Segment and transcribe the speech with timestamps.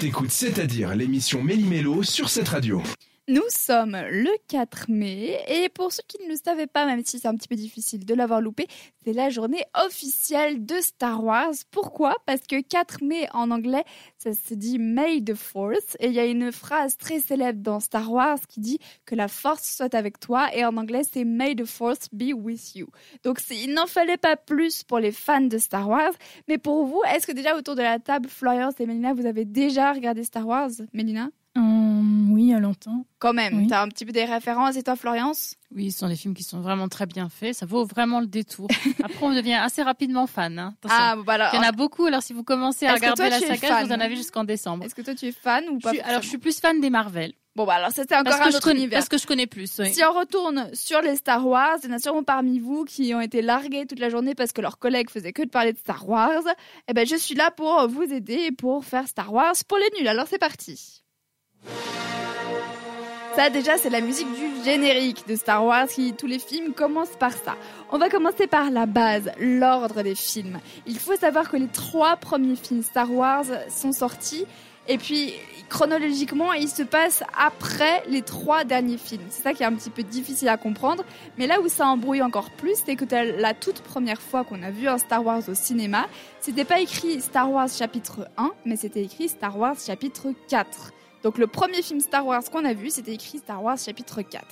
[0.00, 2.82] T'écoutes C'est-à-dire l'émission Méli-Mélo sur cette radio.
[3.26, 7.18] Nous sommes le 4 mai et pour ceux qui ne le savaient pas, même si
[7.18, 8.66] c'est un petit peu difficile de l'avoir loupé,
[9.02, 11.54] c'est la journée officielle de Star Wars.
[11.70, 12.16] Pourquoi?
[12.26, 13.82] Parce que 4 mai en anglais,
[14.18, 17.80] ça se dit May the Fourth et il y a une phrase très célèbre dans
[17.80, 21.56] Star Wars qui dit que la force soit avec toi et en anglais c'est May
[21.56, 22.88] the Fourth be with you.
[23.22, 26.12] Donc il n'en fallait pas plus pour les fans de Star Wars,
[26.46, 29.46] mais pour vous, est-ce que déjà autour de la table, Florence et Mélina, vous avez
[29.46, 30.72] déjà regardé Star Wars?
[30.92, 31.30] Mélina?
[31.56, 31.93] Hum,
[32.34, 33.06] oui, à longtemps.
[33.18, 33.66] Quand même, Oui.
[33.68, 36.42] t'as un petit peu des références et toi Florence Oui, ce sont des films qui
[36.42, 37.54] sont vraiment très bien faits.
[37.54, 38.68] Ça vaut vraiment le détour.
[39.02, 40.58] Après, on devient assez rapidement fan.
[40.58, 40.74] hein.
[40.88, 42.04] Ah, bah alors, Il y en a beaucoup.
[42.06, 44.84] Alors, si vous commencez à regarder toi, la tu saga, vous en avez jusqu'en décembre.
[44.84, 46.80] est-ce que toi tu es fan ou Je pas suis- alors, je suis plus fan
[46.80, 47.32] des Marvel.
[47.56, 48.98] Bon bah alors c'est encore Parce un que, je autre connais, univers.
[48.98, 49.78] parce que je connais plus.
[49.78, 49.94] oui.
[49.94, 53.14] Si on retourne sur les Star Wars, il y en a sûrement parmi vous qui
[53.14, 55.78] ont été largués toute la journée parce que leurs collègues faisaient que de parler de
[55.78, 56.42] Star Wars.
[56.88, 59.88] Eh ben je suis là pour vous aider et pour faire Star Wars pour les
[59.96, 60.08] nuls.
[60.08, 61.03] Alors c'est parti.
[63.36, 67.16] Ça déjà c'est la musique du générique de Star Wars qui tous les films commencent
[67.18, 67.56] par ça.
[67.90, 70.60] On va commencer par la base, l'ordre des films.
[70.86, 74.46] Il faut savoir que les trois premiers films Star Wars sont sortis
[74.86, 75.34] et puis
[75.68, 79.26] chronologiquement ils se passent après les trois derniers films.
[79.30, 81.02] C'est ça qui est un petit peu difficile à comprendre.
[81.36, 83.04] Mais là où ça embrouille encore plus, c'est que
[83.40, 86.06] la toute première fois qu'on a vu un Star Wars au cinéma,
[86.40, 90.92] c'était pas écrit Star Wars chapitre 1, mais c'était écrit Star Wars chapitre 4.
[91.24, 94.44] Donc le premier film Star Wars qu'on a vu, c'était écrit Star Wars chapitre 4.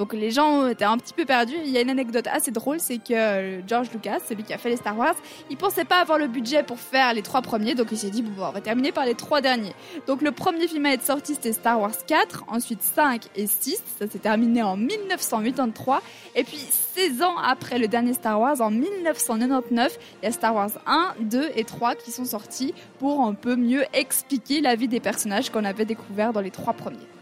[0.00, 1.56] Donc les gens étaient un petit peu perdus.
[1.62, 4.56] Il y a une anecdote assez drôle, c'est que euh, George Lucas, celui qui a
[4.56, 5.14] fait les Star Wars,
[5.50, 8.24] il pensait pas avoir le budget pour faire les trois premiers, donc il s'est dit
[8.38, 9.74] on va terminer par les trois derniers.
[10.06, 13.82] Donc le premier film à être sorti c'était Star Wars 4, ensuite 5 et 6,
[13.98, 16.00] ça s'est terminé en 1983,
[16.34, 20.54] et puis 16 ans après le dernier Star Wars, en 1999, il y a Star
[20.54, 24.88] Wars 1, 2 et 3 qui sont sortis pour un peu mieux expliquer la vie
[24.88, 27.19] des personnages qu'on avait découvert dans les trois premiers.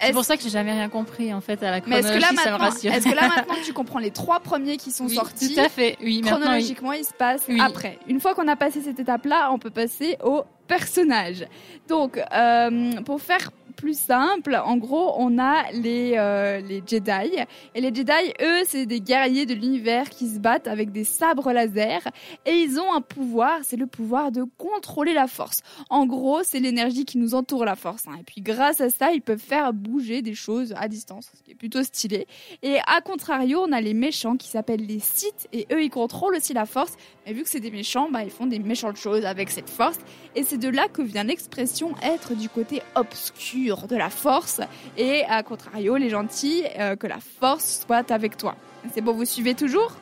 [0.00, 2.18] C'est pour ça que j'ai jamais rien compris en fait à la Mais est-ce que,
[2.20, 2.62] chronologie.
[2.64, 2.92] rassure.
[2.92, 5.68] est-ce que là maintenant tu comprends les trois premiers qui sont Oui, sortis Tout à
[5.68, 5.96] fait.
[6.02, 6.42] Oui, maintenant, oui.
[6.42, 7.58] chronologiquement, il se passe Oui.
[7.60, 7.98] après.
[8.06, 11.46] Une fois qu'on a passé cette étape-là, on peut passer au personnage.
[11.88, 17.36] Donc, euh, pour faire plus simple, en gros, on a les, euh, les Jedi.
[17.76, 21.52] Et les Jedi, eux, c'est des guerriers de l'univers qui se battent avec des sabres
[21.52, 22.00] laser.
[22.44, 25.62] Et ils ont un pouvoir, c'est le pouvoir de contrôler la force.
[25.90, 28.08] En gros, c'est l'énergie qui nous entoure la force.
[28.08, 28.16] hein.
[28.20, 31.52] Et puis, grâce à ça, ils peuvent faire bouger des choses à distance, ce qui
[31.52, 32.26] est plutôt stylé.
[32.62, 35.46] Et à contrario, on a les méchants qui s'appellent les Sith.
[35.52, 36.96] Et eux, ils contrôlent aussi la force.
[37.24, 39.98] Mais vu que c'est des méchants, bah, ils font des méchantes choses avec cette force.
[40.34, 44.60] Et c'est de là que vient l'expression être du côté obscur de la force.
[44.96, 48.54] Et à contrario, les gentils, euh, que la force soit avec toi.
[48.92, 49.92] C'est bon, vous suivez toujours?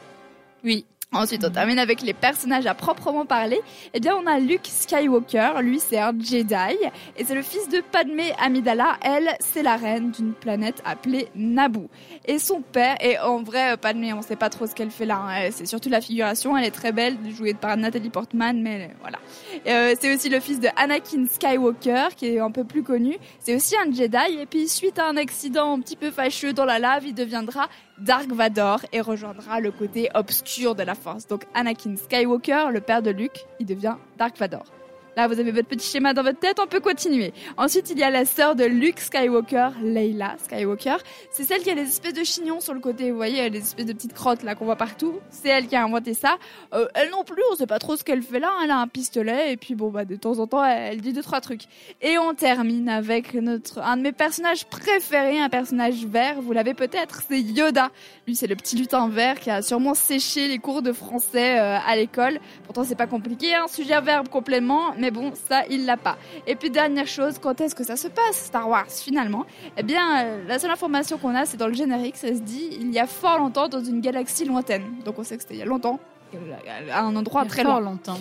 [0.64, 0.86] Oui.
[1.12, 3.60] Ensuite, on termine avec les personnages à proprement parler.
[3.94, 5.52] Eh bien, on a Luke Skywalker.
[5.62, 6.54] Lui, c'est un Jedi.
[7.16, 8.98] Et c'est le fils de Padmé Amidala.
[9.02, 11.88] Elle, c'est la reine d'une planète appelée Naboo.
[12.26, 15.06] Et son père, et en vrai, euh, Padmé, on sait pas trop ce qu'elle fait
[15.06, 15.16] là.
[15.22, 15.30] hein.
[15.44, 16.56] Elle- C'est surtout la figuration.
[16.56, 19.18] Elle est très belle, jouée par Nathalie Portman, mais euh, voilà.
[19.68, 23.16] Euh, c'est aussi le fils de Anakin Skywalker, qui est un peu plus connu.
[23.38, 24.40] C'est aussi un Jedi.
[24.40, 27.68] Et puis, suite à un accident un petit peu fâcheux dans la lave, il deviendra
[27.98, 31.26] Dark Vador et rejoindra le côté obscur de la force.
[31.26, 34.64] Donc Anakin Skywalker, le père de Luke, il devient Dark Vador.
[35.16, 37.32] Là, vous avez votre petit schéma dans votre tête, on peut continuer.
[37.56, 40.96] Ensuite, il y a la sœur de Luke Skywalker, Layla Skywalker.
[41.30, 43.86] C'est celle qui a les espèces de chignons sur le côté, vous voyez, les espèces
[43.86, 45.20] de petites crottes là qu'on voit partout.
[45.30, 46.36] C'est elle qui a inventé ça.
[46.74, 48.52] Euh, elle non plus, on sait pas trop ce qu'elle fait là.
[48.62, 51.14] Elle a un pistolet et puis bon, bah de temps en temps, elle, elle dit
[51.14, 51.62] deux trois trucs.
[52.02, 56.42] Et on termine avec notre un de mes personnages préférés, un personnage vert.
[56.42, 57.90] Vous l'avez peut-être, c'est Yoda.
[58.26, 61.78] Lui, c'est le petit lutin vert qui a sûrement séché les cours de français euh,
[61.78, 62.38] à l'école.
[62.64, 66.16] Pourtant, c'est pas compliqué, un sujet verbe complément, mais bon, ça, il l'a pas.
[66.46, 69.44] Et puis, dernière chose, quand est-ce que ça se passe, Star Wars, finalement?
[69.76, 72.68] Eh bien, euh, la seule information qu'on a, c'est dans le générique, ça se dit
[72.72, 74.84] il y a fort longtemps dans une galaxie lointaine.
[75.04, 76.00] Donc, on sait que c'était il y a longtemps,
[76.92, 77.90] à un endroit Il y a très fort loin.
[77.92, 78.18] longtemps.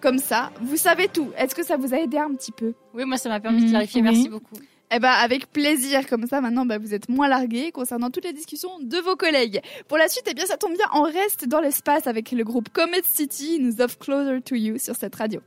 [0.00, 1.30] Comme ça, vous savez tout.
[1.36, 2.72] Est-ce que ça vous a aidé un petit peu?
[2.94, 4.00] Oui, moi, ça m'a permis de Mm, clarifier.
[4.00, 4.08] oui.
[4.08, 4.54] Merci beaucoup.
[4.92, 8.32] Eh ben avec plaisir, comme ça maintenant bah, vous êtes moins largués concernant toutes les
[8.32, 9.60] discussions de vos collègues.
[9.86, 12.70] Pour la suite, eh bien ça tombe bien, on reste dans l'espace avec le groupe
[12.70, 15.40] Comet City, nous offre Closer to You sur cette radio.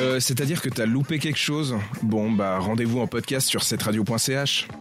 [0.00, 1.76] Euh, C'est-à-dire que t'as loupé quelque chose?
[2.02, 4.68] Bon, bah rendez-vous en podcast sur cetteradio.ch.